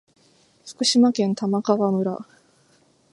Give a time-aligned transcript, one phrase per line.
[0.65, 2.17] 福島県玉川村